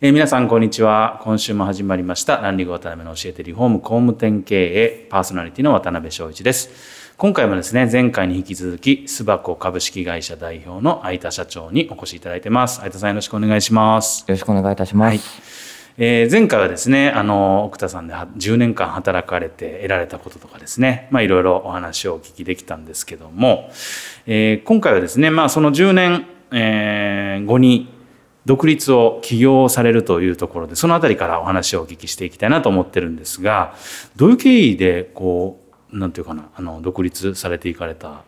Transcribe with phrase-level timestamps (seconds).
[0.00, 1.18] えー、皆さんこんにちは。
[1.24, 2.36] 今週も始まりました。
[2.36, 6.70] ランリング渡辺の教えてリフォーム工務店経営パーソナリティの渡辺翔一です。
[7.16, 12.76] 今回もですね前回に引き続き巣箱株式会社代表の相田社長にお越しいただいてます。
[12.76, 14.20] 相田さんよろしくお願いします。
[14.20, 15.20] よろしくお願いいたします、はい。
[15.98, 23.68] えー、前回はですね、あの、奥田さんで10年間働かれて得られたこととかですね、まあいろいろお話をお聞きできたんですけども、
[24.28, 27.97] えー、今回はですね、まあその10年、えー、後に
[28.46, 33.74] 独立を起業されるというところで、そのあたりからお話をお聞きしていきたいなと思ってるんですが、
[34.16, 35.60] どういう経緯で、こ
[35.92, 38.22] う、なんていうかな、あの、独立されていかれた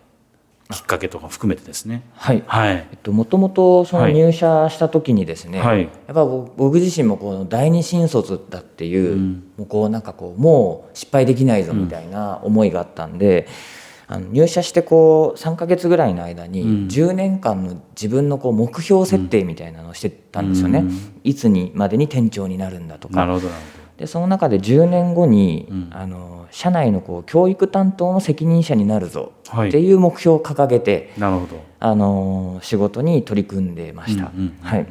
[0.70, 2.02] きっかけとか含めてですね。
[2.14, 2.44] はい。
[2.46, 2.76] はい。
[2.76, 13.52] えっと、もともとその入社した時にですね、はい、やっぱ僕自身もこの第二新卒だっていう、うん、もうこうなんかこう、もう失敗できないぞみたいな思いがあったんで、うん、
[14.12, 20.80] あの入社してこう3か月ぐらいの間に10年間の自分のこう目標設定みたいなのをしてたんですよね。
[20.80, 23.14] うん、いつにまでに店長になるんだとか。
[23.14, 23.80] なるほどなるほど。
[23.98, 34.32] でその中で10年後に、うん、あの社内のこう教育担当の責任者になるぞっていう目標を掲げて、なるほどあの仕事に取り組んでました。
[34.62, 34.86] はい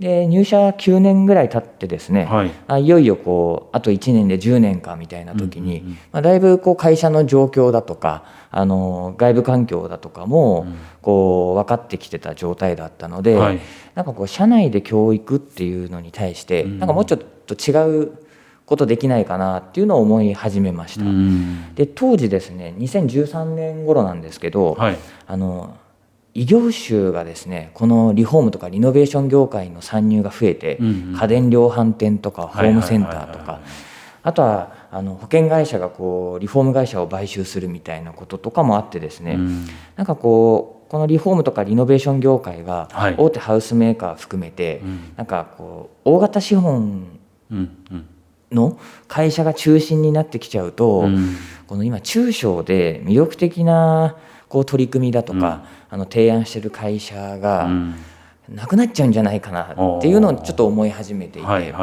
[0.00, 10.66] で入社9年ぐらい経ってですね、はい、あいよいよこうあと1年で10年かみたいな時に、うんうんうん、まあ、だいぶこう会社の状況だとかあの外部環境だとかも
[11.02, 13.60] こう分かってきてた状態だったので、はい、
[13.94, 18.12] なんかこう社内で教育っていうのに対して、なんかもうちょっと違う
[18.64, 21.04] ことできないかなっていうのを思い始めました。
[21.74, 25.76] で当時ですね2013年頃なんですけど、はい、あの
[26.34, 33.60] 異業種がですねこのリフォームとかリノベーション業界の参入が増えて、うんうん、家電量販店とかホームセンターとか
[34.22, 47.20] あとはあの保険会社がこうリフォーム会社を買収するみたいなこととかもあってですね、うん、なんかこうこのリフォームとかリノベーション業界が大手ハウスメーカー含めて、はい、なんかこう大型資本
[48.50, 51.36] の会社が中心になってきちゃうと、うん、
[51.68, 54.16] この今中小で魅力的な
[54.50, 55.44] こう取り組みだとか、うん、
[55.90, 57.70] あの提案してる会社が、
[58.48, 61.74] なくなっちゃうんじゃないかなっていうのをちょっと思い始めていて。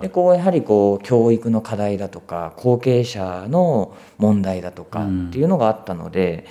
[0.00, 6.46] でこうやはりこう教育の課題だとか後継者の問題だとかっていうのがあったので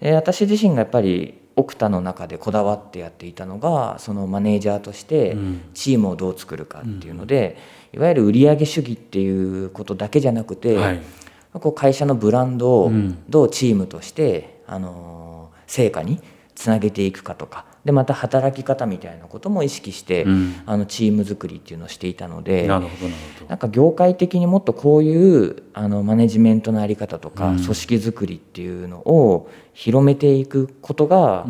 [0.00, 5.36] で私自身がやっぱり奥田の中でこだわってやっていたのがそのマネージャーとして
[5.74, 7.56] チームをどう作るかっていうので、
[7.92, 11.00] いわゆる売上主義っていうことだけじゃなくて、はい、
[11.52, 12.92] こう会社のブランドを
[13.28, 16.20] どうチームとして、あの成果に
[16.54, 22.80] つなげていくかとかでまた働き方みたいなことも意識して、うん、あのチーム作りっていうのをしていたのでな
[23.48, 31.46] なんか業界的にもっとこういうあのマネジメントの在り方とか、うん、組織作りっていうのを広めていくことが、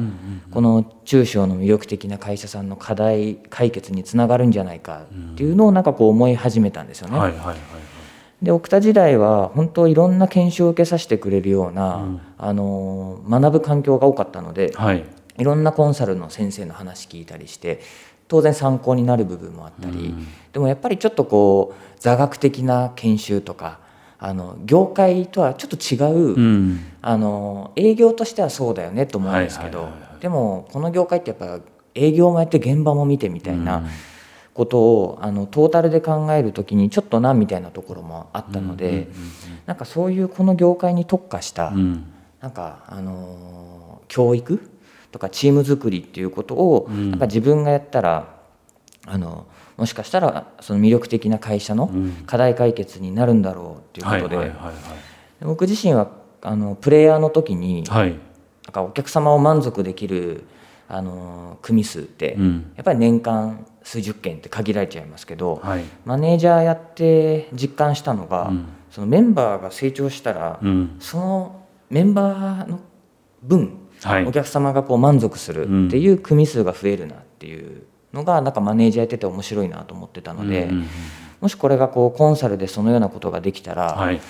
[0.50, 7.19] この中小の魅力的な会社さんの課題解決につながるんじゃないかっていうのをなんかこう思い始めたんですよね。
[7.19, 7.94] はいはいはい
[8.44, 15.05] で奥田時代は本当いろんな研修を受けさせてくれるような、うん、あの学ぶ環境が多かったので、はい、
[15.38, 17.81] いろんなコンサルの先生の話聞いたりして
[18.29, 23.81] 当然参考になる部分もあったり、うん、でもやっぱりちょっとこう座学的な研修とか
[24.19, 31.61] あの業界とはちょっと違う、うん、あの営業としてはそうだよねと思うんですけど、でもこの業界ってやっぱ
[31.94, 33.79] 営業もやって現場も見てみたいな。
[33.79, 33.87] うん
[34.55, 39.09] ことをあのトータルで考える時にちょっとなみたいなところもあったので、
[39.67, 44.71] なんかそういうこの業界に特化した、うん、なんかあの教育
[45.11, 48.37] とかチーム作りっていうことを、なんか自分がやったら
[49.06, 49.47] あの
[49.77, 51.91] もしかしたらその魅力的な会社の
[52.27, 54.53] 課題解決になるんだろうっていうことで
[55.41, 56.11] 僕自身は
[56.43, 58.21] あのプレイヤーの時に、はい、なん
[58.73, 60.45] かお客様を満足できる
[60.89, 62.37] あの組数って、
[62.77, 72.81] やっぱり年間数十件って限られちゃいますけど、はい、マネージャーやって実感したのが、うん、そのメンバーが成長したら、うん、そのメンバーの
[73.43, 77.85] 分、はい、お客様がこう満足するっていう組数が増えるなっていう
[78.15, 80.71] のがなんかマネージャーやってて面白いなと思ってたので、
[81.41, 84.21] もしこれがこうコンサルでそのようなことができたら、はい、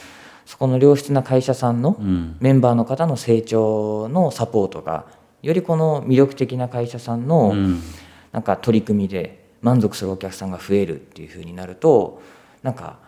[0.47, 1.97] そこの良質な会社さんの
[2.41, 5.07] メンバーの方の成長のサポートが
[5.45, 7.55] よりこの魅力的な会社さんの
[8.33, 12.23] なんか取り組みで満足するお客さんが増えるっていうふうになると
[12.63, 12.99] なんか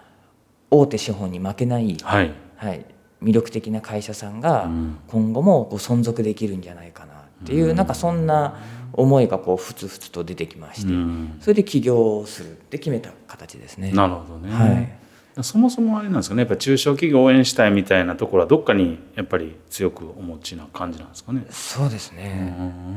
[0.70, 2.84] 大手資本に負けない、はい、はい、
[3.22, 4.68] 魅力的な会社さんが
[5.08, 8.60] 今後もこう存続できるんじゃないかなっていう、うん、なんかそんな
[8.92, 13.92] 思いがこうふつふつと出てきまして、うん、それで起業するって決めた形ですね。
[13.92, 15.05] なるほどね、はい
[15.42, 16.40] そもそもあれなんですかね。
[16.40, 21.46] やっぱ中小企業を応援したいみたいなところはどっかにやっぱり強くお持ちな感じなんですかね。
[21.50, 22.54] そうですね。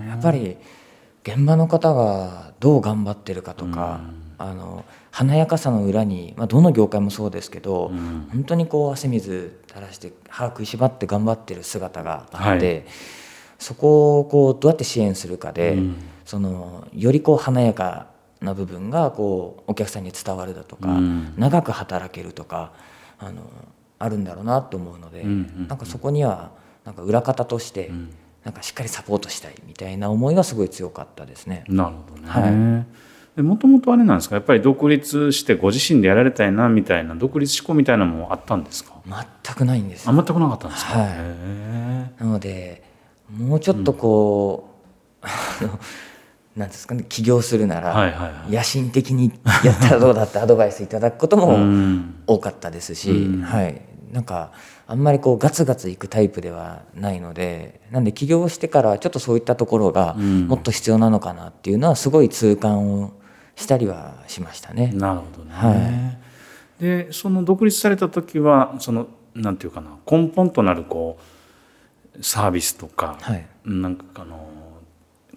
[0.08, 0.58] やっぱり
[1.24, 4.00] 現場の方がどう頑張ってるかとか、
[4.38, 7.92] あの華やかさの裏に、まあ、どの業界もそうですけど、
[8.32, 12.86] 本当にこう汗水垂らして歯食いしばって頑張ってる姿があって、はい、
[13.58, 15.78] そこをこうどうやって支援するかで、
[16.24, 18.08] そのよりこう華やか
[18.42, 21.00] な部分がこうお客さんに伝わるだとか、
[21.38, 22.72] 長く働けるとか
[23.20, 23.44] あの
[23.98, 26.52] あるんだろうなと思うので、なんかそこには
[26.86, 27.92] なんか裏方として、
[28.44, 31.66] なんかしっかりサポートしたいみたいな思いがすごい強かったですね。
[31.68, 32.86] なるほどね、は
[33.38, 33.42] い。
[33.42, 34.36] もともとあれなんですか？
[34.36, 39.02] やっぱり独立してご自身でやられたいなみたいな独立志向みたいなのもあったんですか？
[39.06, 42.84] 全くないんですあ全くなかったんですか、はい、なので
[43.32, 44.70] もうちょっとこ
[45.62, 45.72] う、うん、
[46.60, 49.32] なんですかね起業するなら、野心的に
[49.64, 51.58] やったらどうだって アドバイスいただくことも
[52.28, 53.82] 多かったですし、うん、はい。
[54.12, 54.52] なんか
[54.88, 63.14] あんまりこうガツガツいくタイプではないのでなんで起業してからちょっとそういったところがもっと必要なのかなっていうのはすごい痛感を
[63.56, 64.92] したりはしましたね。
[64.96, 66.18] なるほどね、は
[66.80, 71.20] い、でその独立された時はそのなんていうかな根本となるこ
[72.20, 74.40] うサービスとか、はい、なんかあの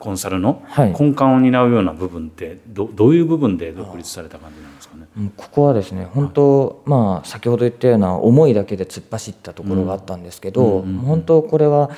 [0.02, 5.06] コンサルの根幹を担うような部分ってどどういう部分で独立された感じなんですかね？
[5.36, 11.90] ここはですね本当、まあ先ほど言ったような思いだけで突っ走ったところがあったんですけど、うん、本当これは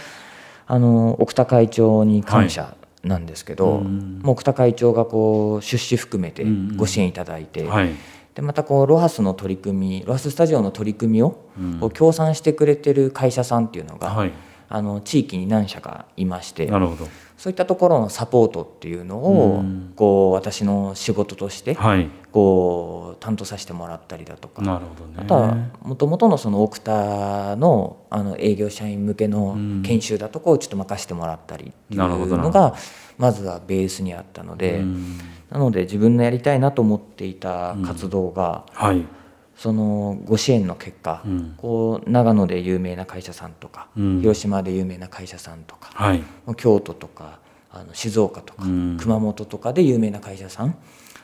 [0.66, 3.84] あの奥田会長に感謝なんですけど、はい、
[4.24, 6.44] 奥田会長がこう出資含めて
[6.76, 7.66] ご支援いただいて。
[7.66, 7.90] はい。
[8.34, 11.38] でまたこうロハスの取り組みロハススタジオの取り組みを
[11.78, 14.32] こう協賛してくれてる会社さんっていうのが、はい、
[14.68, 19.64] あの地域に何社かいましてなるほどそういったところのサポートっていうのを、
[19.96, 21.76] こう私の仕事として、
[22.32, 32.74] こう担当させてもらったりだとか、なるほどね、あとはもともとのその奥田のあの営業社員向けの研修だとかをちょっと任せてもらったりっていうのが
[33.18, 34.82] まずはベースにあったので、
[35.50, 39.04] なので自分のやりたいなと思っていた活動が、はい
[39.56, 46.22] そのご支援の結果、うん、こう長野で有名な会社さんとか、うん、広島で有名な会社さんとか、はい、
[46.56, 47.38] 京都とか
[47.70, 50.76] あの静岡とか、うん、熊本とかで有名な会社さん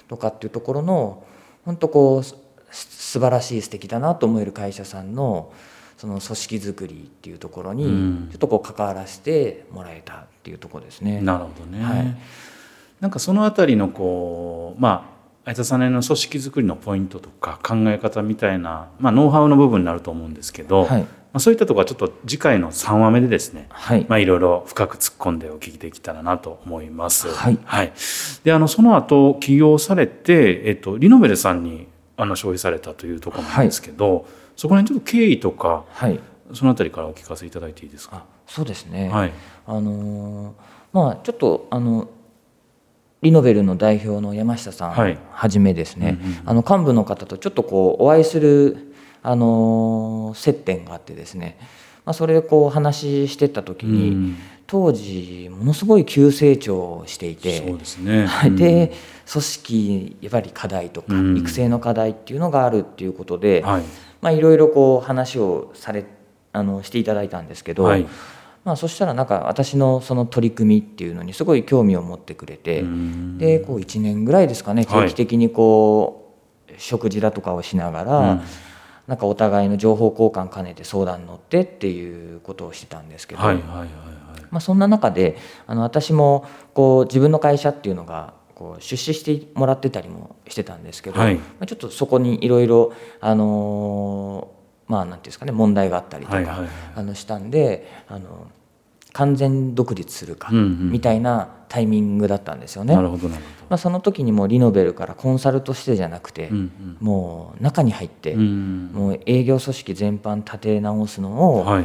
[0.08, 1.24] とかっていうところの
[1.64, 5.52] 本当こう素晴らしい素敵だなと思える会社さんの
[5.96, 7.84] その組織づくりっていうところに
[8.30, 11.20] ちょっとこう関わらせてもらえたっていうところですね。
[11.20, 12.16] なるほどね、はい、
[13.00, 15.19] なんかそのあたりのこうまあ
[15.50, 27.26] 相田さんの組織づくりのポイントとか考え方みたいな、まあ、ノウハウの部分になると思うんですけど、はい、まあ、そういったところはちょっと次回の3話目でですね、はい、まあ、いろいろ深く突っ込んでお聞きできたらなと思います。
[27.32, 27.92] はい、はい、
[28.44, 35.84] であのその後起業されて、えっと、リノベルさんにあの消費されたというところなんですけど、そこら辺ちょっと経緯とか、
[36.54, 38.24] そのあたりからお聞かせいただいていいですか？
[38.46, 39.32] そうですね、はい。
[39.66, 40.54] あのー、
[40.92, 42.08] まあ、ちょっとあの
[43.22, 51.58] リノベルの代表の山下さんはじめですね、うんうん、あの幹部の方とちょっとこうお会いする、あの接点があってですね、
[52.06, 54.36] まあ、それでこう話してた時に、うん、
[54.66, 58.92] 当時ものすごい急成長していてそうですね、 で
[59.30, 63.82] 組織やっぱり課題とか、育成の課題っていうのがあるっていうことで、はい
[64.22, 66.04] まあ、いろいろこう話をされ
[66.52, 67.46] あのしていただいたん。
[67.46, 68.06] ですけど、はい
[68.64, 72.84] まあ、そしたらなんか私のその取り組みっていうのにすごい興味を持ってくれて
[73.38, 76.36] でこう1年ぐらいですかね定期的にこ
[76.68, 78.42] う、食事だとかをしながら、
[79.06, 83.88] なんかお互いの情報交換兼ねて相談に乗ってっていうことをしてたんですけど、はいはいはいはい。
[84.50, 85.36] まあ、そんな中で
[85.66, 94.52] あの私もこう自分の会社っていうのがこう出資してもらってたりもしてたんですけど、はい、まあ、ちょっとそこにいろいろあの
[94.90, 96.64] まあなんていうんですかね問題があったりとか、
[96.96, 98.48] あのしたんであの
[99.12, 102.96] 完全独立するかみたいなタイミングだったんですよね。
[102.96, 103.66] なるほどなるほど。
[103.70, 106.50] まあその時にもリノベルからコンサルとしてじゃなくて、
[107.00, 111.84] もう中に入って、もう営業組織全般立て直すのを、はい、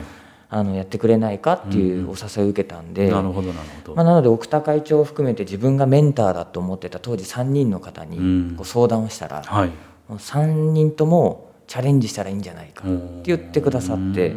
[0.50, 9.74] あのやってくれないかっていうお誘いを受けたんで、なるほどなるほど、まあ、なので奥田会長を含めて自分がメンターだと思ってた当時3人の方にご相談をしたら、はい、も
[10.10, 14.36] う3人ともチャレンジしたらいいんじゃないかって言ってくださって。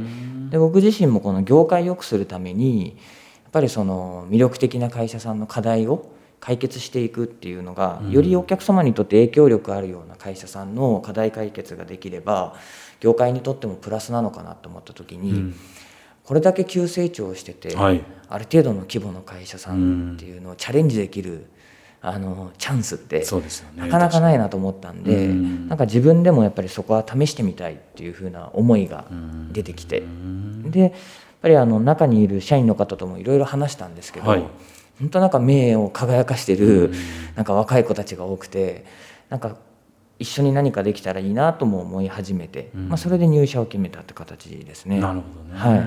[0.51, 2.97] で僕自身もこの業界を良くするために
[3.45, 12.55] やっぱりその魅力的な会社さんの課題を解決していくっていうのがよりお客様にとって影響力あるような会社さんの課題解決ができれば
[13.01, 15.55] 業界にとってもプラスなのかなと思った時に、
[16.25, 21.47] これだけ急成長してて、はい、ある程度の規模の会社さんっていうのをチャレンジできる、
[22.01, 23.25] あのチャンスって
[23.77, 29.07] なかなかないなと思ったんで、なんか自分でもやっぱりそこは試してみたいっていうふうな思いが
[29.53, 30.05] 出てきて、
[30.65, 30.93] でやっ
[31.43, 34.45] ぱりあの中にいる社員の方ともいろいろ話したんですけど、はい、
[35.01, 36.93] 本当なんか目を輝かしてる
[37.35, 38.85] なんか若い子たちが多くて
[39.29, 39.57] なんか
[40.19, 44.99] 一緒に何かできたらいいなとも思い始めて、うん、まあ、それで入社を決めたって形ですね。
[44.99, 45.81] なるほどね、はい、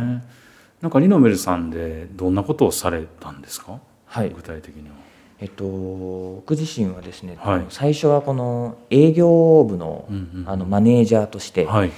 [0.82, 5.01] なんかリノベルさんでどんなことをされたんですか、はい、具体的には。
[5.42, 10.08] えっと、僕自身はですね、はい、最初はこの営業部の,、
[10.46, 11.92] あのマネージャーとして、はい、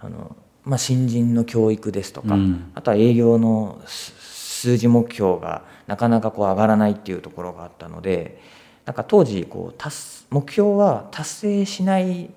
[0.00, 8.40] あのまあ、新人の教育ですとか、うん、あとは営業の数字目標がなかなかこう上がらないっていうところがあったので
[8.84, 12.30] なんか当時こう達目標は達成しない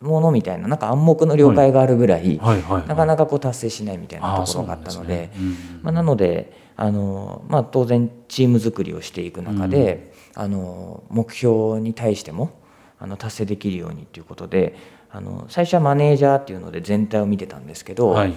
[0.00, 5.30] ものみたいななんか暗黙の了解があるぐらい、なかなかこう達成しないみたいなところがあったので、
[5.82, 12.52] まあ、なのであの、まあ、当然チーム作りをしていく中で、うん、あの目標に対しても
[13.00, 14.76] あの達成できるようにということで
[15.10, 18.34] あの最初はマネージャーっていうので全体を見てたんですけど、はい、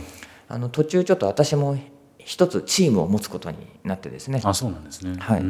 [0.48, 1.78] あの途中ちょっと私も
[2.18, 4.42] 一つチームを持つことになってですね。
[4.44, 5.44] あそうなんですね、はい、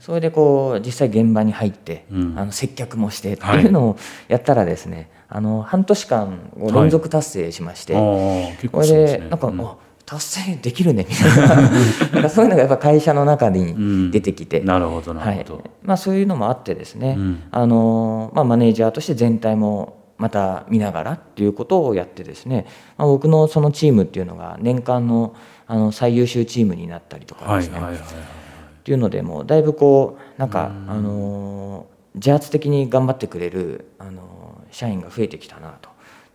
[0.00, 9.68] それでこう実際現場に入って、うん、あの接客もしてっていうのをやったらですね、はい、あの半年間連続達成しまして、はい、これでなんか、うん、
[10.06, 11.70] 達成できるねみたいな。
[12.12, 17.18] なんかそういうのがやっぱ会社の中に出てきて、うん、なるほどなるほど、はい、まあ、そういうのもあってですね、
[17.50, 25.34] あのまあ、マネージャーとして全体もまた見ながらっていうことをやってですね、まあ、僕のそのチームっていうのが年間の
[25.68, 27.78] あの最優秀チームになったりとかですね。
[27.80, 35.85] っていうのでもうだいぶこうなんかあの自発的に頑張ってくれるあの社員が増えてきたなと。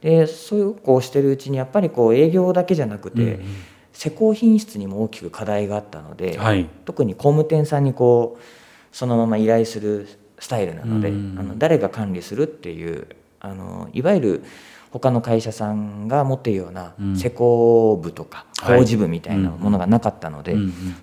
[0.01, 3.45] でそういうこうしてるうちにやっぱりこう営業だけじゃなくて、うん
[3.93, 10.07] 施工品質にも大きく課題があったので、はい、特に工務店さんにこうそのまま依頼する
[10.39, 13.07] スタイルなので、うん、あの誰が管理するっていう
[13.39, 14.43] あのいわゆる
[14.91, 20.55] 他の会社さんが持っているような施工部とか工事部みたいなものがなかったので、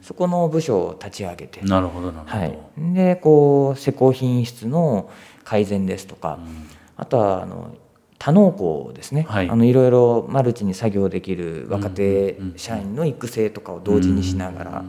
[0.03, 2.59] そこの部署を立ち上げてなるほどなるほど、はい、
[2.95, 5.11] でこう施工品質の
[5.43, 7.75] 改善ですとか、うん、あとはあの
[8.19, 14.85] 多農工ですね、はい、あのいろいろマルチに作業できる若手社員の育成とかを同時にしながら、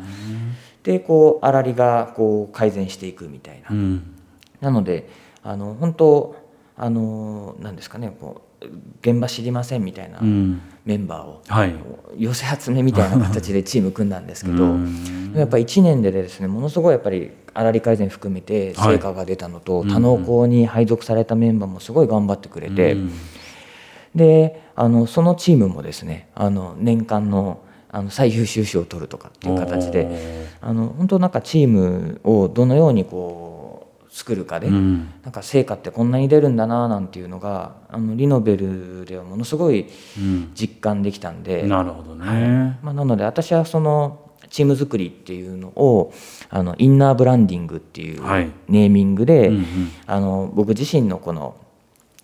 [0.84, 4.16] でこう粗利がこう改善していくみたいな、うん、
[4.62, 5.10] なので
[5.44, 6.36] あの本当
[6.76, 8.66] あの何ですかねこう
[9.02, 10.20] 現場知りませんみたいな
[10.86, 11.76] メンバーを、はい、
[12.18, 14.76] 寄せ集めみたいな形でチーム組んだんですけど
[15.36, 22.98] やっぱ1年でですねものすごいやっぱり粗利改善含めて成果が出たのと、はい、多能校に配属されたメンバーもすごい頑張ってくれて
[24.16, 39.88] であのそのチームもですねあの年間のあの最優秀賞を取るとかっていう形であの本当なんかチームをどのようにこう作るかで、うん、なんか成果ってこんなに出るんだななんていうのがあのリノベルではものすごい
[40.54, 42.40] 実感できたんで、うん、なるほどね、はい、
[42.84, 46.14] まあ、なので私はそのチーム作りっていうのを
[46.50, 48.22] あのインナーブランディングっていう
[48.68, 49.64] ネーミングで、はいうんうん、
[50.06, 51.56] あの僕自身のこの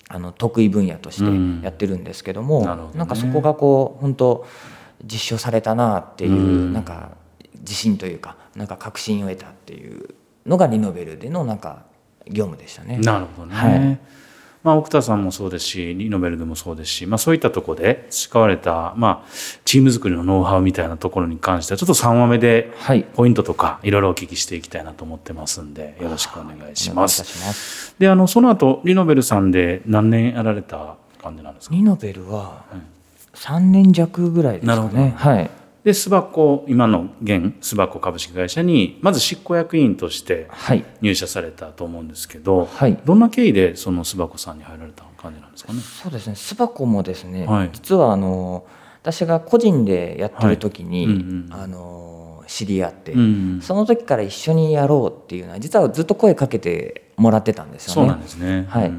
[0.08, 4.46] あの得意分野としてやってるんですけども、うん、な、ね、んかそこがこう本当
[5.04, 7.12] 実証されたなっていう、うん、なんか
[7.60, 10.14] 自信というかなんか確信を得たっていう
[10.46, 11.86] のがリノベルでのなんか
[12.28, 12.98] 業務でしたね。
[13.00, 14.00] なるほどね、はい
[14.66, 19.30] まあ、奥田さんもそうですしリノベルでもそうですし、まあ、そういったところで培われた、まあ、
[19.64, 22.72] チーム作りのノウハウみたいなところに関してはちょっと3話目で
[23.14, 27.96] ポイントとかいろいろお聞きしていきたいなと思ってますんでよろしくお願いします。
[28.00, 31.76] であのその後リノベルさんで何年やられた感じなんですか？
[31.76, 32.64] リノベルは
[33.36, 35.14] 3年弱ぐらいですかね。
[35.16, 35.50] はい
[35.86, 40.50] で巣箱今の現巣箱株式会社にまず執行役員として
[41.00, 45.80] 入社されたと思うんですけど、はい、どんな経緯でその巣箱さんに入られた感じなんですかね？
[45.80, 46.36] そうですね。
[46.36, 48.66] 巣箱もですね、はい、実はあの
[49.04, 53.24] 私が個人でやってる時に、はいうんうん、あの知り合って、うんう
[53.58, 57.94] ん、その時から一緒にやろうっていうのは実はずっと声かけてもらってたんですよね。
[57.94, 58.92] そうなんですね、はい、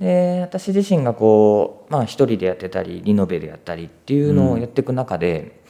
[0.00, 5.61] で私自身がこうまあ一人でやってたりリノベでやったりっていうのをやっていく中で、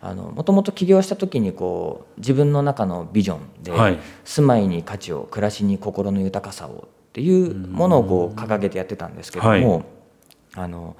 [0.00, 9.84] もともと起業した時にこう自分の中のビジョンで、はい、住まいに価値を暮らしに心の豊かさをっていうものをこう掲げてやってたんですけども、はい、
[10.54, 10.96] あの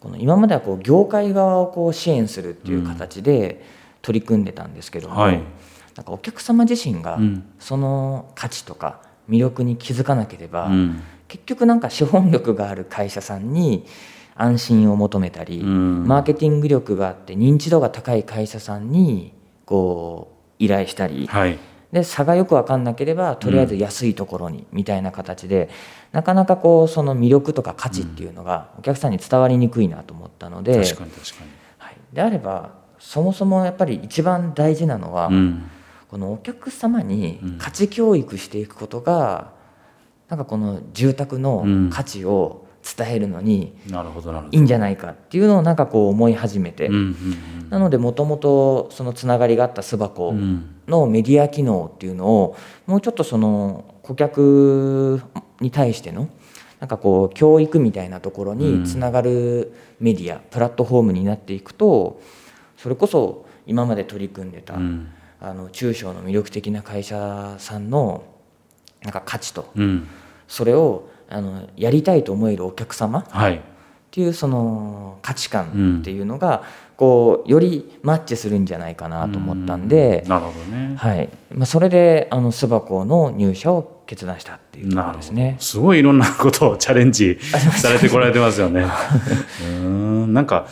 [0.00, 3.64] この今まではこう業界側をこう支援するっていう形で
[4.02, 5.40] 取り組んでたんですけども、はい、
[5.96, 7.18] なんかお客様自身が
[7.58, 13.86] その価値とか魅力に気づかなければ、うん、結局なんか資本力がある会社さんに
[14.40, 19.32] 安心を求めたり、マーケティング力があって認知度が高い会社さんに
[19.66, 21.58] こう依頼したり、はい、
[21.92, 25.68] で差がよく分かんなければとりあえず安いところにみたいな形で、
[26.12, 35.70] なかなかこうその魅力とか価値っていうのがお客さんに伝わりにくいなと思ったので、確かに確かに、はい、であればそもそもやっぱり一番大事なのは、うん、
[36.08, 39.52] このお客様に価値教育していくことが、
[40.28, 42.66] なんかこの住宅の価値を、
[42.96, 43.76] 伝えるのに
[44.52, 46.88] いいんじゃないかっていうのをなんかこう思い始めて、
[47.68, 50.34] なのでもともとそのつながりがあった巣箱
[50.86, 52.56] のメディア機能っていうのを
[52.86, 55.22] もうちょっとその顧客
[55.60, 56.28] に対しての
[56.80, 62.20] なんかこう教育みたいなところにつながるメディア、プラットフォームになっていくと
[62.76, 68.24] それこそ今まで取り組んでた、あの中小の魅力的な会社さんの
[69.02, 69.70] なんか価値と、
[70.48, 73.24] それをあのやりたいと思えるお客様っ
[74.10, 76.64] ていうその価値観っていうのが、
[76.96, 81.30] こうよりマッチするんじゃないかなと思ったんで、なるほどね、はい。
[81.50, 85.56] まあ、それであの巣箱の入社を決断したっていうところですね。
[85.60, 88.84] すごいいろんなことをチャレンジされてこられてますよね。
[89.64, 90.34] うん。
[90.34, 90.66] なんか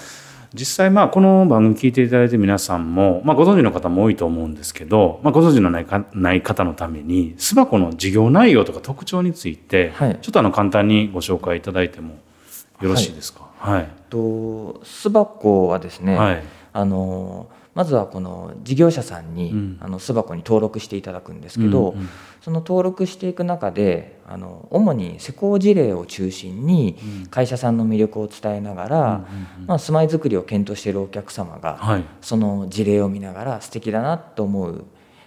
[0.55, 12.19] 実際まあこの番組聞いていただいて皆さんも、まあ、ご存知の方も多いと思うんですけど、まあ、ご存知のないかない方のために巣箱の事業内容とか特徴について、はい、ちょっとあの簡単にご紹介いただいても
[12.81, 13.49] よろしいですか？
[13.59, 22.09] はい、はい、と巣箱はですね、はい、あのまずはこの事業者さんに、うん、あの巣箱に登録していただくんですけど、うんうん、
[22.41, 26.99] その登録していく中であの主に施工事例を中心に
[27.31, 29.27] 会社さんの魅力を伝えながら、
[29.61, 34.85] うんまあ、住まいづくりを検討しているお客様が、はい、その事例を見ながら素敵だなと思う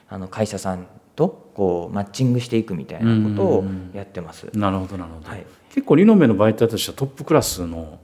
[0.09, 4.49] あの会社さんとこうマッチングしていくみたいなことをやってます。
[4.53, 8.01] なるほどなるほど、はい、結構リノベの媒体としてはトップクラスの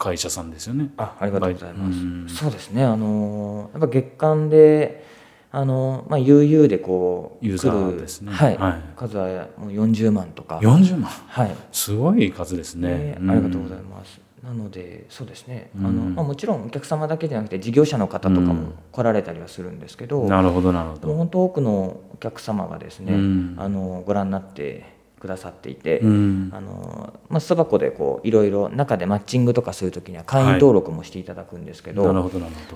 [0.00, 0.90] 会社さんですよね。
[0.96, 1.92] あ、ありがとうございま
[2.28, 2.34] す。
[2.34, 2.82] そうですね。
[2.82, 5.04] あのやっぱ月間で
[5.52, 8.32] あのまあ悠々でこうユーザーですね。
[8.32, 8.56] はい。
[8.56, 10.58] はい、数はもう40万とか。
[10.62, 11.10] 40万？
[11.10, 11.54] はい。
[11.70, 13.18] すごい数ですね。
[13.18, 14.20] ありがとうございます。
[14.42, 23.12] なのでそうですね、あのまあ、もちろんお客様だけじゃなくて事業者の方とかも来られたりはするんですけど、なるほどなるほど本当多くのお客様がですね、
[23.58, 32.30] あのご覧になってくださっていて、うん、あのまあ、巣箱でこういろいろ中でマッチングとかするときには会員登録もしていただくんですけど、はい、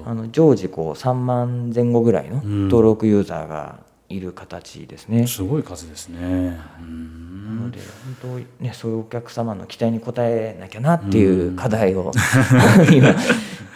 [0.04, 3.80] あの常時こう3万前後ぐらいの登録ユーザーが
[4.10, 5.26] いる形ですね。
[5.26, 6.20] すごい数ですね。
[6.20, 7.78] なので
[8.22, 12.12] 本当ねそういうお客様の期待に応えなきゃなっていう課題を
[12.92, 13.14] 今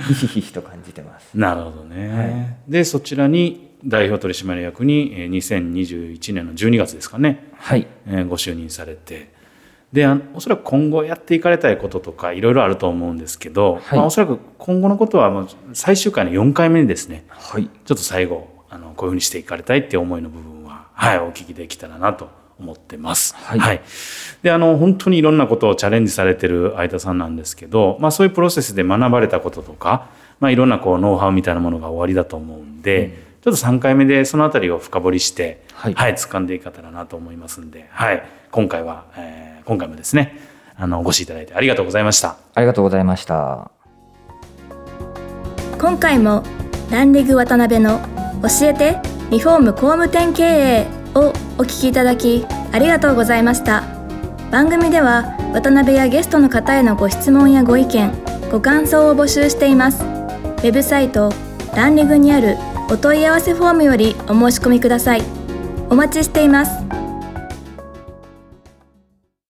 [0.07, 1.35] ひしひしと感じてます。
[1.35, 2.09] なるほどね。
[2.09, 2.25] は
[2.69, 7.87] い、でそちらに代表取締役に2021年の12月ですかね、はい。
[8.07, 9.37] えご就任されて。
[9.93, 13.99] でおそらく今後やっていかれたいこととかいろいろあると思うんですけど、はい。
[13.99, 22.29] まあ、おそらく今後のことはもう最終回の4回目にですね、はい、ちょっと最後あのこういうふうにしていかれたいっていう思いの部分は、はい、お聞きできたらなと
[22.61, 23.35] 思ってます。
[23.37, 23.81] はい、はい、
[24.43, 40.39] であの本当にいろんなことをチャレンジされてる相田さんなんですけど、まあ、そういうプロセスで学ばれたこととか、まあ、いろんなこうノウハウみたいなものが終わりだと思うんで、うんちょっと3回目でその辺りを深掘りして、はい、はい、掴んでいけたらなと思いますんで、はい、今回は、えー、今回もですね、
[40.77, 42.37] あの、お越しいただいてありがとうございました。
[42.55, 43.71] ありがとうございました。
[45.81, 46.43] 今回も、
[46.91, 48.01] ランリグ渡辺の
[48.43, 48.99] 教えて
[49.31, 53.85] リフォーム工務店経営をお聞きいただき、ありがとうございました。
[54.51, 58.13] 番組では渡辺やゲストの方へのご質問やご意見
[58.51, 61.31] ご感想を募集していますウェブサイト
[61.77, 62.57] ランリグにある
[62.91, 65.23] お問い合わせフォームよりお申し込みください。
[65.91, 66.88] お待ちしています。